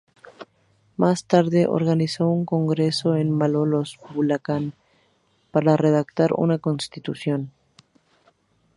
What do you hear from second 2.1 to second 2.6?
un